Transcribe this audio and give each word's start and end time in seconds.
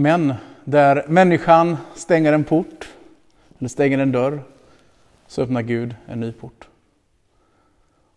Men 0.00 0.34
där 0.64 1.04
människan 1.08 1.76
stänger 1.94 2.32
en 2.32 2.44
port, 2.44 2.88
eller 3.58 3.68
stänger 3.68 3.98
en 3.98 4.12
dörr, 4.12 4.42
så 5.26 5.42
öppnar 5.42 5.62
Gud 5.62 5.94
en 6.06 6.20
ny 6.20 6.32
port. 6.32 6.68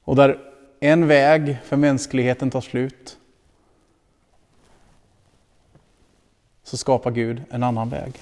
Och 0.04 0.16
där 0.16 0.40
en 0.80 1.08
väg 1.08 1.58
för 1.64 1.78
mänskligheten 1.78 2.50
tar 2.50 2.62
slut, 2.62 3.18
så 6.64 6.78
skapar 6.78 7.12
Gud 7.12 7.42
en 7.50 7.64
annan 7.64 7.90
väg. 7.90 8.14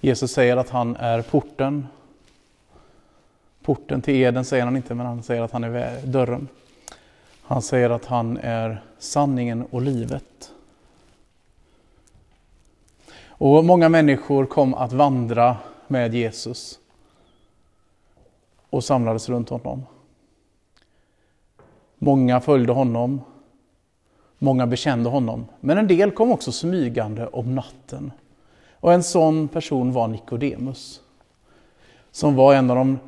Jesus 0.00 0.32
säger 0.32 0.56
att 0.56 0.70
han 0.70 0.96
är 0.96 1.22
porten. 1.22 1.86
Porten 3.62 4.02
till 4.02 4.14
Eden 4.14 4.44
säger 4.44 4.64
han 4.64 4.76
inte, 4.76 4.94
men 4.94 5.06
han 5.06 5.22
säger 5.22 5.42
att 5.42 5.52
han 5.52 5.64
är 5.64 6.06
dörren. 6.06 6.48
Han 7.42 7.62
säger 7.62 7.90
att 7.90 8.04
han 8.04 8.36
är 8.36 8.82
sanningen 8.98 9.62
och 9.70 9.82
livet. 9.82 10.52
Och 13.38 13.64
många 13.64 13.88
människor 13.88 14.46
kom 14.46 14.74
att 14.74 14.92
vandra 14.92 15.56
med 15.86 16.14
Jesus 16.14 16.78
och 18.70 18.84
samlades 18.84 19.28
runt 19.28 19.48
honom. 19.48 19.86
Många 21.98 22.40
följde 22.40 22.72
honom, 22.72 23.20
många 24.38 24.66
bekände 24.66 25.10
honom, 25.10 25.46
men 25.60 25.78
en 25.78 25.86
del 25.86 26.10
kom 26.10 26.32
också 26.32 26.52
smygande 26.52 27.26
om 27.26 27.54
natten. 27.54 28.12
Och 28.72 28.92
en 28.92 29.02
sån 29.02 29.48
person 29.48 29.92
var 29.92 30.08
Nikodemus, 30.08 31.00
som 32.10 32.34
var 32.34 32.54
en 32.54 32.70
av 32.70 32.76
de 32.76 32.98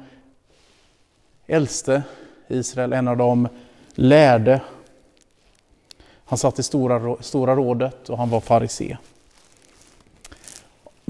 äldste 1.46 2.02
i 2.48 2.56
Israel, 2.56 2.92
en 2.92 3.08
av 3.08 3.16
de 3.16 3.48
lärde. 3.94 4.60
Han 6.24 6.38
satt 6.38 6.58
i 6.58 6.62
stora, 6.62 7.16
stora 7.20 7.56
rådet 7.56 8.08
och 8.08 8.18
han 8.18 8.30
var 8.30 8.40
farisé. 8.40 8.96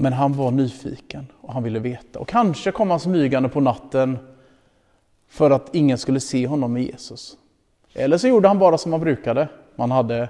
Men 0.01 0.13
han 0.13 0.33
var 0.33 0.51
nyfiken 0.51 1.27
och 1.41 1.53
han 1.53 1.63
ville 1.63 1.79
veta. 1.79 2.19
Och 2.19 2.27
kanske 2.27 2.71
kom 2.71 2.89
han 2.89 2.99
smygande 2.99 3.49
på 3.49 3.59
natten 3.59 4.17
för 5.27 5.51
att 5.51 5.75
ingen 5.75 5.97
skulle 5.97 6.19
se 6.19 6.47
honom 6.47 6.73
med 6.73 6.83
Jesus. 6.83 7.37
Eller 7.93 8.17
så 8.17 8.27
gjorde 8.27 8.47
han 8.47 8.59
bara 8.59 8.77
som 8.77 8.91
han 8.91 9.01
brukade. 9.01 9.47
Man 9.75 9.91
hade 9.91 10.29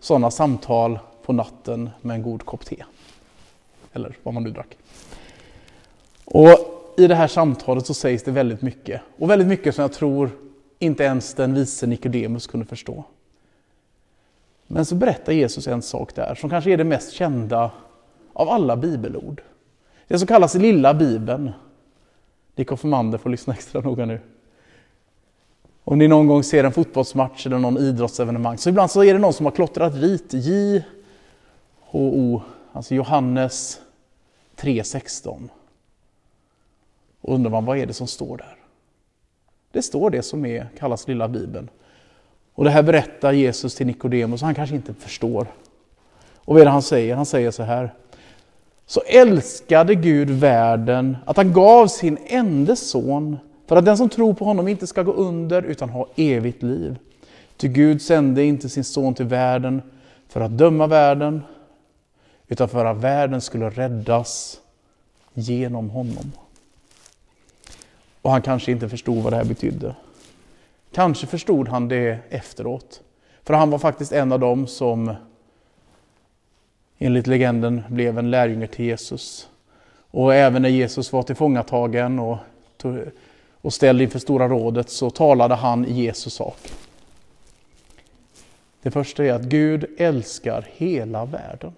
sådana 0.00 0.30
samtal 0.30 0.98
på 1.22 1.32
natten 1.32 1.90
med 2.00 2.14
en 2.14 2.22
god 2.22 2.44
kopp 2.44 2.64
te. 2.64 2.84
Eller 3.92 4.16
vad 4.22 4.34
man 4.34 4.42
nu 4.42 4.50
drack. 4.50 4.76
Och 6.24 6.56
i 6.96 7.06
det 7.06 7.14
här 7.14 7.28
samtalet 7.28 7.86
så 7.86 7.94
sägs 7.94 8.22
det 8.22 8.30
väldigt 8.30 8.62
mycket. 8.62 9.00
Och 9.18 9.30
väldigt 9.30 9.48
mycket 9.48 9.74
som 9.74 9.82
jag 9.82 9.92
tror 9.92 10.30
inte 10.78 11.04
ens 11.04 11.34
den 11.34 11.54
vise 11.54 11.86
Nikodemus 11.86 12.46
kunde 12.46 12.66
förstå. 12.66 13.04
Men 14.66 14.84
så 14.84 14.94
berättar 14.94 15.32
Jesus 15.32 15.66
en 15.66 15.82
sak 15.82 16.14
där 16.14 16.34
som 16.34 16.50
kanske 16.50 16.70
är 16.70 16.76
det 16.76 16.84
mest 16.84 17.12
kända 17.12 17.70
av 18.38 18.48
alla 18.48 18.76
bibelord. 18.76 19.42
Det 20.08 20.18
som 20.18 20.26
kallas 20.26 20.54
lilla 20.54 20.94
bibeln. 20.94 21.52
Ni 22.54 22.64
konfirmander 22.64 23.18
får 23.18 23.30
lyssna 23.30 23.54
extra 23.54 23.80
noga 23.80 24.06
nu. 24.06 24.20
Om 25.84 25.98
ni 25.98 26.08
någon 26.08 26.26
gång 26.26 26.42
ser 26.42 26.64
en 26.64 26.72
fotbollsmatch 26.72 27.46
eller 27.46 27.58
någon 27.58 27.78
idrottsevenemang, 27.78 28.58
så 28.58 28.68
ibland 28.68 28.90
så 28.90 29.04
är 29.04 29.12
det 29.12 29.18
någon 29.18 29.32
som 29.32 29.46
har 29.46 29.50
klottrat 29.50 30.00
dit 30.00 30.32
J, 30.32 30.84
H, 31.80 31.98
O, 31.98 32.42
alltså 32.72 32.94
Johannes 32.94 33.80
3.16. 34.56 35.48
Och 37.20 37.34
undrar 37.34 37.50
man, 37.50 37.64
vad 37.64 37.78
är 37.78 37.86
det 37.86 37.94
som 37.94 38.06
står 38.06 38.36
där? 38.36 38.56
Det 39.72 39.82
står 39.82 40.10
det 40.10 40.22
som 40.22 40.46
är, 40.46 40.68
kallas 40.78 41.08
lilla 41.08 41.28
bibeln. 41.28 41.70
Och 42.54 42.64
det 42.64 42.70
här 42.70 42.82
berättar 42.82 43.32
Jesus 43.32 43.74
till 43.74 43.86
Nikodemus, 43.86 44.42
han 44.42 44.54
kanske 44.54 44.76
inte 44.76 44.94
förstår. 44.94 45.46
Och 46.36 46.54
vad 46.54 46.60
är 46.60 46.64
det 46.64 46.70
han 46.70 46.82
säger? 46.82 47.16
Han 47.16 47.26
säger 47.26 47.50
så 47.50 47.62
här. 47.62 47.94
Så 48.90 49.00
älskade 49.06 49.94
Gud 49.94 50.30
världen 50.30 51.16
att 51.24 51.36
han 51.36 51.52
gav 51.52 51.86
sin 51.86 52.18
enda 52.26 52.76
son 52.76 53.36
för 53.66 53.76
att 53.76 53.84
den 53.84 53.96
som 53.96 54.08
tror 54.08 54.34
på 54.34 54.44
honom 54.44 54.68
inte 54.68 54.86
ska 54.86 55.02
gå 55.02 55.12
under 55.12 55.62
utan 55.62 55.90
ha 55.90 56.08
evigt 56.16 56.62
liv. 56.62 56.98
Ty 57.56 57.68
Gud 57.68 58.02
sände 58.02 58.44
inte 58.44 58.68
sin 58.68 58.84
son 58.84 59.14
till 59.14 59.26
världen 59.26 59.82
för 60.28 60.40
att 60.40 60.58
döma 60.58 60.86
världen 60.86 61.42
utan 62.48 62.68
för 62.68 62.84
att 62.84 62.96
världen 62.96 63.40
skulle 63.40 63.70
räddas 63.70 64.60
genom 65.34 65.90
honom. 65.90 66.32
Och 68.22 68.30
han 68.30 68.42
kanske 68.42 68.72
inte 68.72 68.88
förstod 68.88 69.22
vad 69.22 69.32
det 69.32 69.36
här 69.36 69.44
betydde. 69.44 69.94
Kanske 70.92 71.26
förstod 71.26 71.68
han 71.68 71.88
det 71.88 72.18
efteråt. 72.30 73.00
För 73.44 73.54
han 73.54 73.70
var 73.70 73.78
faktiskt 73.78 74.12
en 74.12 74.32
av 74.32 74.40
dem 74.40 74.66
som 74.66 75.14
enligt 76.98 77.26
legenden 77.26 77.82
blev 77.88 78.18
en 78.18 78.30
lärjunge 78.30 78.66
till 78.66 78.84
Jesus. 78.84 79.48
Och 80.10 80.34
även 80.34 80.62
när 80.62 80.68
Jesus 80.68 81.12
var 81.12 81.22
tillfångatagen 81.22 82.18
och, 82.18 82.38
och 83.60 83.72
ställd 83.72 84.02
inför 84.02 84.18
Stora 84.18 84.48
rådet 84.48 84.90
så 84.90 85.10
talade 85.10 85.54
han 85.54 85.84
i 85.84 85.92
Jesus 85.92 86.34
sak. 86.34 86.58
Det 88.82 88.90
första 88.90 89.24
är 89.24 89.32
att 89.32 89.42
Gud 89.42 89.86
älskar 89.98 90.68
hela 90.72 91.24
världen. 91.24 91.72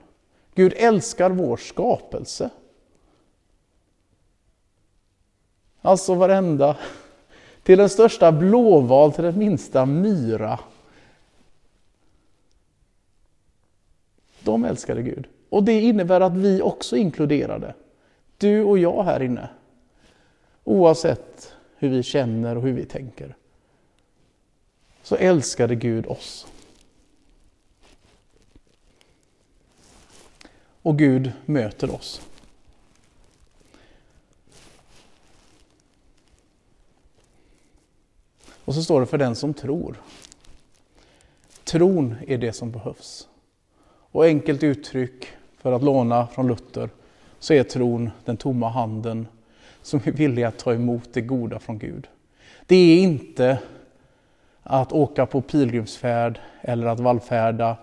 Gud 0.54 0.72
älskar 0.76 1.30
vår 1.30 1.56
skapelse. 1.56 2.50
Alltså 5.82 6.14
varenda, 6.14 6.76
till 7.62 7.78
den 7.78 7.88
största 7.88 8.32
blåval, 8.32 9.12
till 9.12 9.25
den 9.25 9.38
minsta 9.38 9.86
myra. 9.86 10.59
De 14.50 14.64
älskade 14.64 15.02
Gud. 15.02 15.26
Och 15.48 15.64
det 15.64 15.80
innebär 15.80 16.20
att 16.20 16.36
vi 16.36 16.62
också 16.62 16.96
inkluderade. 16.96 17.74
Du 18.38 18.64
och 18.64 18.78
jag 18.78 19.04
här 19.04 19.22
inne. 19.22 19.48
Oavsett 20.64 21.54
hur 21.76 21.88
vi 21.88 22.02
känner 22.02 22.56
och 22.56 22.62
hur 22.62 22.72
vi 22.72 22.84
tänker. 22.84 23.36
Så 25.02 25.16
älskade 25.16 25.74
Gud 25.74 26.06
oss. 26.06 26.46
Och 30.82 30.98
Gud 30.98 31.32
möter 31.46 31.94
oss. 31.94 32.20
Och 38.64 38.74
så 38.74 38.82
står 38.82 39.00
det 39.00 39.06
för 39.06 39.18
den 39.18 39.36
som 39.36 39.54
tror. 39.54 40.00
Tron 41.64 42.16
är 42.26 42.38
det 42.38 42.52
som 42.52 42.70
behövs. 42.70 43.28
Och 44.12 44.25
enkelt 44.25 44.62
uttryck, 44.62 45.26
för 45.59 45.72
att 45.72 45.82
låna 45.82 46.26
från 46.26 46.48
Luther, 46.48 46.91
så 47.38 47.54
är 47.54 47.62
tron 47.62 48.10
den 48.25 48.37
tomma 48.37 48.69
handen 48.69 49.26
som 49.82 50.00
är 50.04 50.12
villig 50.12 50.43
att 50.43 50.59
ta 50.59 50.75
emot 50.75 51.09
det 51.12 51.21
goda 51.21 51.59
från 51.59 51.78
Gud. 51.78 52.09
Det 52.66 52.76
är 52.76 52.98
inte 52.98 53.59
att 54.62 54.93
åka 54.93 55.26
på 55.26 55.41
pilgrimsfärd 55.41 56.41
eller 56.60 56.87
att 56.87 57.00
vallfärda 57.00 57.76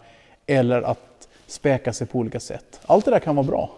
eller 0.46 0.82
att 0.82 1.28
späka 1.48 1.94
sig 1.94 2.08
på 2.08 2.20
olika 2.20 2.40
sätt. 2.40 2.80
Allt 2.86 3.06
det 3.06 3.12
där 3.12 3.20
kan 3.20 3.36
vara 3.36 3.48
bra. 3.48 3.72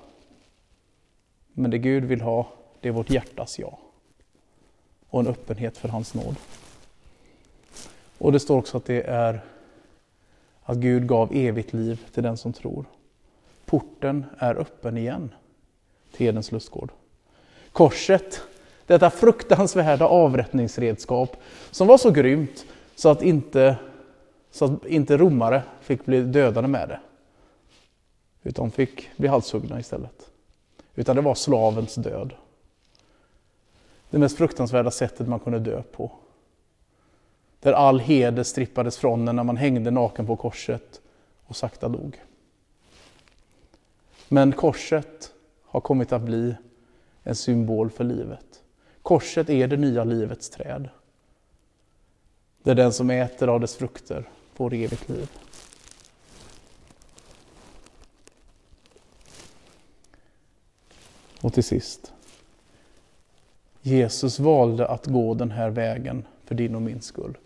Men 1.53 1.71
det 1.71 1.77
Gud 1.77 2.03
vill 2.03 2.21
ha, 2.21 2.47
det 2.81 2.87
är 2.87 2.91
vårt 2.91 3.09
hjärtas 3.09 3.59
ja. 3.59 3.79
Och 5.09 5.19
en 5.19 5.27
öppenhet 5.27 5.77
för 5.77 5.89
hans 5.89 6.13
nåd. 6.13 6.35
Och 8.17 8.31
det 8.31 8.39
står 8.39 8.57
också 8.57 8.77
att 8.77 8.85
det 8.85 9.01
är 9.01 9.41
att 10.69 10.77
Gud 10.77 11.07
gav 11.07 11.29
evigt 11.33 11.73
liv 11.73 12.05
till 12.13 12.23
den 12.23 12.37
som 12.37 12.53
tror. 12.53 12.85
Porten 13.65 14.25
är 14.37 14.55
öppen 14.55 14.97
igen 14.97 15.33
till 16.11 16.27
Edens 16.27 16.51
lustgård. 16.51 16.91
Korset, 17.71 18.41
detta 18.85 19.09
fruktansvärda 19.09 20.05
avrättningsredskap 20.05 21.37
som 21.71 21.87
var 21.87 21.97
så 21.97 22.11
grymt 22.11 22.65
så 22.95 23.09
att 23.09 23.21
inte, 23.21 23.77
så 24.51 24.65
att 24.65 24.85
inte 24.85 25.17
romare 25.17 25.63
fick 25.81 26.05
bli 26.05 26.21
dödade 26.21 26.67
med 26.67 26.89
det. 26.89 26.99
Utan 28.43 28.71
fick 28.71 29.09
bli 29.17 29.27
halshuggna 29.27 29.79
istället. 29.79 30.31
Utan 30.95 31.15
det 31.15 31.21
var 31.21 31.35
slavens 31.35 31.95
död. 31.95 32.33
Det 34.09 34.17
mest 34.17 34.37
fruktansvärda 34.37 34.91
sättet 34.91 35.27
man 35.27 35.39
kunde 35.39 35.59
dö 35.59 35.81
på. 35.81 36.11
Där 37.59 37.73
all 37.73 37.99
heder 37.99 38.43
strippades 38.43 38.97
från 38.97 39.27
en 39.27 39.35
när 39.35 39.43
man 39.43 39.57
hängde 39.57 39.91
naken 39.91 40.25
på 40.25 40.35
korset 40.35 41.01
och 41.45 41.55
sakta 41.55 41.89
dog. 41.89 42.21
Men 44.27 44.51
korset 44.51 45.31
har 45.65 45.81
kommit 45.81 46.11
att 46.11 46.21
bli 46.21 46.55
en 47.23 47.35
symbol 47.35 47.89
för 47.89 48.03
livet. 48.03 48.63
Korset 49.01 49.49
är 49.49 49.67
det 49.67 49.77
nya 49.77 50.03
livets 50.03 50.49
träd. 50.49 50.89
Där 52.63 52.75
den 52.75 52.93
som 52.93 53.09
äter 53.09 53.47
av 53.47 53.59
dess 53.59 53.75
frukter 53.75 54.29
får 54.53 54.73
evigt 54.73 55.09
liv. 55.09 55.29
Och 61.41 61.53
till 61.53 61.63
sist. 61.63 62.13
Jesus 63.81 64.39
valde 64.39 64.87
att 64.87 65.05
gå 65.05 65.33
den 65.33 65.51
här 65.51 65.69
vägen 65.69 66.25
för 66.45 66.55
din 66.55 66.75
och 66.75 66.81
min 66.81 67.01
skull. 67.01 67.37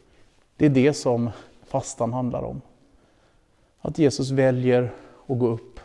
Det 0.63 0.68
är 0.68 0.69
det 0.69 0.94
som 0.94 1.30
fastan 1.63 2.13
handlar 2.13 2.44
om. 2.44 2.62
Att 3.81 3.98
Jesus 3.98 4.31
väljer 4.31 4.94
att 5.27 5.39
gå 5.39 5.48
upp 5.48 5.80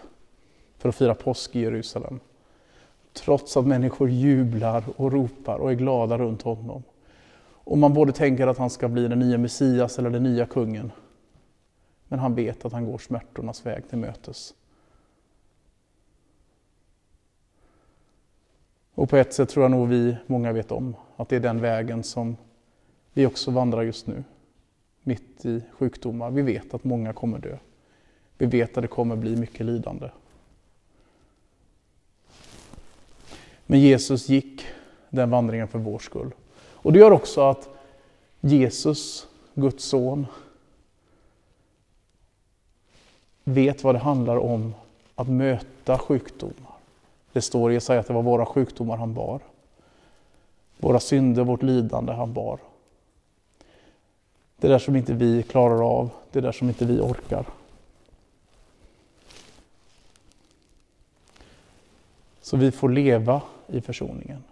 för 0.77 0.89
att 0.89 0.95
fira 0.95 1.15
påsk 1.15 1.57
i 1.57 1.61
Jerusalem. 1.61 2.21
Trots 3.13 3.57
att 3.57 3.67
människor 3.67 4.11
jublar 4.11 4.85
och 4.97 5.13
ropar 5.13 5.59
och 5.59 5.71
är 5.71 5.75
glada 5.75 6.19
runt 6.19 6.43
honom. 6.43 6.83
Och 7.41 7.79
man 7.79 7.95
både 7.95 8.13
tänker 8.13 8.47
att 8.47 8.59
han 8.59 8.71
ska 8.71 8.89
bli 8.89 9.09
den 9.09 9.19
nya 9.19 9.39
Messias 9.39 9.99
eller 9.99 10.11
den 10.11 10.23
nya 10.23 10.47
kungen. 10.47 10.93
Men 12.09 12.19
han 12.19 12.35
vet 12.35 12.65
att 12.65 12.73
han 12.73 12.87
går 12.87 12.99
smärtornas 12.99 13.67
väg 13.67 13.89
till 13.89 13.99
mötes. 13.99 14.55
Och 18.95 19.11
på 19.11 19.17
ett 19.17 19.35
sätt 19.35 19.49
tror 19.49 19.65
jag 19.65 19.71
nog 19.71 19.89
vi 19.89 20.17
många 20.27 20.53
vet 20.53 20.73
om 20.73 20.97
att 21.17 21.29
det 21.29 21.37
är 21.37 21.41
den 21.41 21.61
vägen 21.61 22.03
som 22.03 22.37
vi 23.13 23.27
också 23.27 23.51
vandrar 23.51 23.83
just 23.83 24.07
nu. 24.07 24.25
Mitt 25.09 25.45
i 25.45 25.63
sjukdomar. 25.73 26.31
Vi 26.31 26.43
vet 26.43 26.75
att 26.75 26.85
många 26.85 27.13
kommer 27.13 27.39
dö. 27.39 27.57
Vi 28.39 28.47
vet 28.47 28.77
att 28.77 28.83
det 28.83 28.89
kommer 28.89 29.17
bli 29.17 29.37
mycket 29.37 29.67
lidande. 29.67 30.11
Men 33.67 33.81
Jesus 33.81 34.29
gick 34.29 34.67
den 35.11 35.31
vandringen 35.31 35.69
för 35.69 35.79
vår 35.79 35.99
skull. 35.99 36.31
Och 36.59 36.93
det 36.93 36.99
gör 36.99 37.11
också 37.11 37.41
att 37.41 37.69
Jesus, 38.41 39.27
Guds 39.55 39.85
son, 39.85 40.27
vet 43.45 43.85
vad 43.85 43.95
det 43.95 43.99
handlar 43.99 44.37
om 44.37 44.75
att 45.15 45.29
möta 45.29 45.99
sjukdomar. 45.99 46.75
Det 47.33 47.43
står 47.43 47.71
i 47.71 47.75
Jesaja 47.75 48.01
att 48.01 48.07
det 48.07 48.13
var 48.13 48.23
våra 48.23 48.47
sjukdomar 48.47 48.97
han 48.97 49.15
bar. 49.15 49.41
Våra 50.79 51.01
synder, 51.01 51.45
vårt 51.45 51.63
lidande 51.63 52.13
han 52.13 52.33
bar. 52.33 52.59
Det 54.61 54.69
där 54.69 54.79
som 54.79 54.97
inte 54.97 55.13
vi 55.13 55.43
klarar 55.43 55.99
av, 55.99 56.11
det 56.33 56.41
där 56.41 56.53
som 56.53 56.69
inte 56.69 56.85
vi 56.85 57.01
orkar. 57.01 57.47
Så 62.41 62.57
vi 62.57 62.71
får 62.71 62.89
leva 62.89 63.43
i 63.67 63.81
försoningen. 63.81 64.45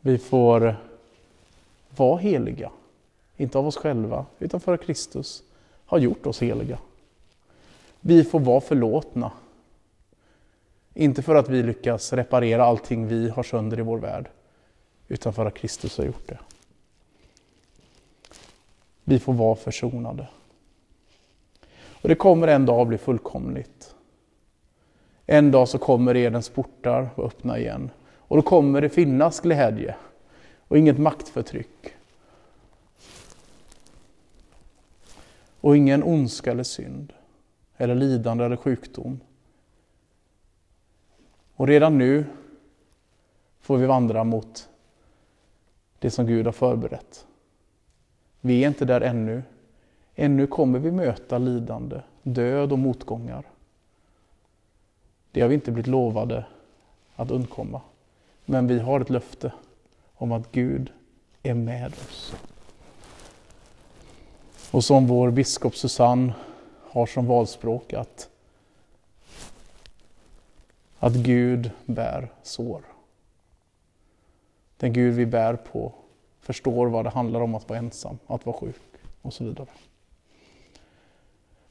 Vi 0.00 0.18
får 0.18 0.76
vara 1.96 2.18
heliga, 2.18 2.70
inte 3.36 3.58
av 3.58 3.66
oss 3.66 3.76
själva, 3.76 4.26
utan 4.38 4.60
för 4.60 4.74
att 4.74 4.82
Kristus 4.82 5.42
har 5.86 5.98
gjort 5.98 6.26
oss 6.26 6.42
heliga. 6.42 6.78
Vi 8.00 8.24
får 8.24 8.40
vara 8.40 8.60
förlåtna. 8.60 9.32
Inte 10.94 11.22
för 11.22 11.34
att 11.34 11.48
vi 11.48 11.62
lyckas 11.62 12.12
reparera 12.12 12.64
allting 12.64 13.06
vi 13.06 13.28
har 13.28 13.42
sönder 13.42 13.78
i 13.78 13.82
vår 13.82 13.98
värld, 13.98 14.28
utan 15.08 15.32
för 15.32 15.46
att 15.46 15.54
Kristus 15.54 15.98
har 15.98 16.04
gjort 16.04 16.28
det. 16.28 16.38
Vi 19.10 19.18
får 19.18 19.32
vara 19.32 19.54
försonade. 19.54 20.28
Och 22.02 22.08
det 22.08 22.14
kommer 22.14 22.48
en 22.48 22.66
dag 22.66 22.86
bli 22.86 22.98
fullkomligt. 22.98 23.94
En 25.26 25.50
dag 25.50 25.68
så 25.68 25.78
kommer 25.78 26.16
edens 26.16 26.48
portar 26.48 27.02
att 27.02 27.18
öppna 27.18 27.58
igen. 27.58 27.90
Och 28.16 28.36
då 28.36 28.42
kommer 28.42 28.80
det 28.80 28.88
finnas 28.88 29.40
glädje 29.40 29.96
och 30.58 30.78
inget 30.78 30.98
maktförtryck. 30.98 31.94
Och 35.60 35.76
ingen 35.76 36.02
ondska 36.02 36.50
eller 36.50 36.62
synd, 36.62 37.12
eller 37.76 37.94
lidande 37.94 38.44
eller 38.44 38.56
sjukdom. 38.56 39.20
Och 41.54 41.66
redan 41.66 41.98
nu 41.98 42.24
får 43.60 43.76
vi 43.76 43.86
vandra 43.86 44.24
mot 44.24 44.68
det 45.98 46.10
som 46.10 46.26
Gud 46.26 46.46
har 46.46 46.52
förberett. 46.52 47.26
Vi 48.40 48.64
är 48.64 48.68
inte 48.68 48.84
där 48.84 49.00
ännu. 49.00 49.42
Ännu 50.14 50.46
kommer 50.46 50.78
vi 50.78 50.90
möta 50.90 51.38
lidande, 51.38 52.00
död 52.22 52.72
och 52.72 52.78
motgångar. 52.78 53.44
Det 55.30 55.40
har 55.40 55.48
vi 55.48 55.54
inte 55.54 55.70
blivit 55.70 55.86
lovade 55.86 56.44
att 57.16 57.30
undkomma. 57.30 57.80
Men 58.44 58.66
vi 58.66 58.78
har 58.78 59.00
ett 59.00 59.10
löfte 59.10 59.52
om 60.14 60.32
att 60.32 60.52
Gud 60.52 60.92
är 61.42 61.54
med 61.54 61.92
oss. 61.92 62.34
Och 64.70 64.84
som 64.84 65.06
vår 65.06 65.30
biskop 65.30 65.76
Susanne 65.76 66.32
har 66.90 67.06
som 67.06 67.26
valspråk 67.26 67.92
att, 67.92 68.28
att 70.98 71.14
Gud 71.14 71.70
bär 71.86 72.32
sår. 72.42 72.82
Den 74.76 74.92
Gud 74.92 75.14
vi 75.14 75.26
bär 75.26 75.56
på 75.56 75.92
förstår 76.52 76.86
vad 76.86 77.04
det 77.04 77.10
handlar 77.10 77.40
om 77.40 77.54
att 77.54 77.68
vara 77.68 77.78
ensam, 77.78 78.18
att 78.26 78.46
vara 78.46 78.56
sjuk 78.56 78.80
och 79.22 79.32
så 79.32 79.44
vidare. 79.44 79.66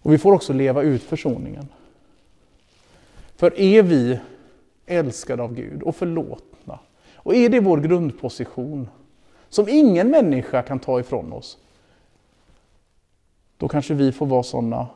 Och 0.02 0.14
vi 0.14 0.18
får 0.18 0.34
också 0.34 0.54
leva 0.54 0.82
ut 0.82 1.04
försoningen. 1.04 1.68
För 3.36 3.60
är 3.60 3.84
vi 3.84 4.20
älskade 4.86 5.44
av 5.44 5.54
Gud 5.54 5.84
och 5.84 5.96
förlåtna, 5.96 6.80
och 7.16 7.36
är 7.36 7.50
det 7.50 7.60
vår 7.60 7.78
grundposition, 7.78 8.90
som 9.50 9.70
ingen 9.70 10.10
människa 10.10 10.62
kan 10.62 10.80
ta 10.80 11.00
ifrån 11.00 11.34
oss, 11.34 11.58
då 13.58 13.68
kanske 13.68 13.94
vi 13.94 14.12
får 14.12 14.26
vara 14.26 14.44
sådana 14.44 14.88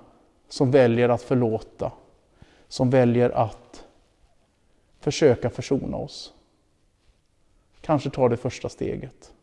som 0.49 0.71
väljer 0.71 1.09
att 1.09 1.21
förlåta, 1.21 1.91
som 2.67 2.89
väljer 2.89 3.29
att 3.29 3.85
försöka 4.99 5.49
försona 5.49 5.97
oss. 5.97 6.33
Kanske 7.81 8.09
ta 8.09 8.29
det 8.29 8.37
första 8.37 8.69
steget. 8.69 9.33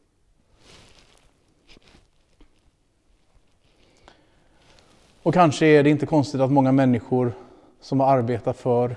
Och 5.23 5.35
kanske 5.35 5.67
är 5.67 5.83
det 5.83 5.91
inte 5.91 6.07
konstigt 6.07 6.41
att 6.41 6.53
många 6.53 6.73
människor 6.73 7.33
som 7.81 8.01
har 8.01 8.07
arbetat 8.07 8.57
för 8.57 8.97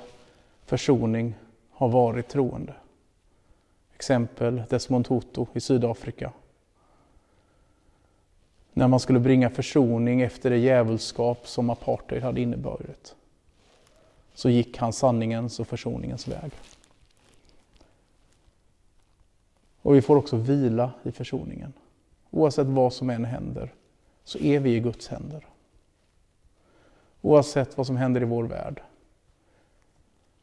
försoning 0.66 1.36
har 1.72 1.90
varit 1.90 2.28
troende. 2.28 2.74
Exempel 3.96 4.64
Desmond 4.70 5.06
Tutu 5.06 5.46
i 5.54 5.60
Sydafrika. 5.60 6.32
När 8.74 8.88
man 8.88 9.00
skulle 9.00 9.20
bringa 9.20 9.50
försoning 9.50 10.22
efter 10.22 10.50
det 10.50 10.58
djävulskap 10.58 11.48
som 11.48 11.70
apartheid 11.70 12.24
hade 12.24 12.42
inneburit 12.42 13.16
så 14.34 14.50
gick 14.50 14.78
han 14.78 14.94
sanningens 14.94 15.60
och 15.60 15.68
försoningens 15.68 16.28
väg. 16.28 16.52
Och 19.82 19.96
vi 19.96 20.02
får 20.02 20.16
också 20.16 20.38
vila 20.38 20.92
i 21.04 21.12
försoningen. 21.12 21.74
Oavsett 22.32 22.68
vad 22.68 22.94
som 22.94 23.10
än 23.10 23.26
händer 23.26 23.74
så 24.24 24.40
är 24.40 24.60
vi 24.60 24.76
i 24.76 24.80
Guds 24.80 25.08
händer. 25.08 25.46
Oavsett 27.26 27.78
vad 27.78 27.88
som 27.88 27.98
händer 27.98 28.22
i 28.22 28.26
vår 28.26 28.44
värld 28.44 28.82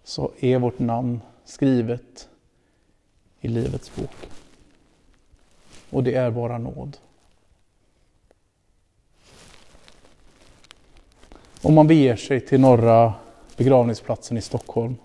så 0.05 0.31
är 0.41 0.59
vårt 0.59 0.79
namn 0.79 1.21
skrivet 1.45 2.29
i 3.41 3.49
Livets 3.49 3.97
bok. 3.97 4.29
Och 5.91 6.05
det 6.05 6.15
är 6.15 6.31
bara 6.31 6.59
nåd. 6.59 6.97
Om 11.63 11.75
man 11.75 11.87
beger 11.87 12.17
sig 12.17 12.41
till 12.41 12.61
norra 12.61 13.15
begravningsplatsen 13.57 14.37
i 14.37 14.41
Stockholm 14.41 14.97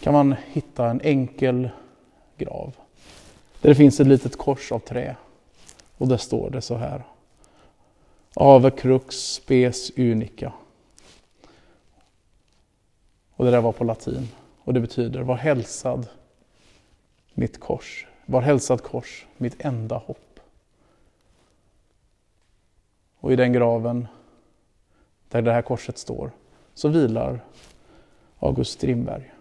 kan 0.00 0.12
man 0.12 0.34
hitta 0.46 0.90
en 0.90 1.00
enkel 1.00 1.68
grav. 2.36 2.76
Där 3.60 3.68
det 3.68 3.74
finns 3.74 4.00
ett 4.00 4.06
litet 4.06 4.36
kors 4.36 4.72
av 4.72 4.78
trä. 4.78 5.16
Och 5.98 6.08
där 6.08 6.16
står 6.16 6.50
det 6.50 6.60
så 6.60 6.76
här. 6.76 7.02
Ave 8.34 8.70
crux 8.70 9.16
spes 9.16 9.90
unica. 9.96 10.52
Och 13.42 13.46
det 13.46 13.52
där 13.52 13.60
var 13.60 13.72
på 13.72 13.84
latin. 13.84 14.28
Och 14.64 14.74
det 14.74 14.80
betyder 14.80 15.22
var 15.22 15.36
hälsad 15.36 16.08
mitt 17.34 17.60
kors. 17.60 18.06
Var 18.26 18.40
hälsad 18.40 18.82
kors, 18.82 19.26
mitt 19.36 19.64
enda 19.64 19.96
hopp. 19.96 20.40
Och 23.20 23.32
i 23.32 23.36
den 23.36 23.52
graven 23.52 24.06
där 25.28 25.42
det 25.42 25.52
här 25.52 25.62
korset 25.62 25.98
står 25.98 26.30
så 26.74 26.88
vilar 26.88 27.44
August 28.38 28.72
Strindberg. 28.72 29.32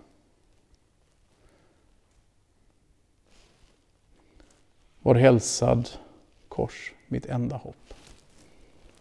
Var 5.01 5.15
hälsad 5.15 5.89
kors, 6.47 6.93
mitt 7.07 7.25
enda 7.25 7.55
hopp. 7.55 7.93